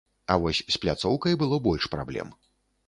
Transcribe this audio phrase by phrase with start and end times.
[0.35, 2.27] А вось з пляцоўкай было больш праблем.